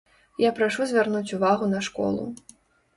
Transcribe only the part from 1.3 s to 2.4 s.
увагу на школу.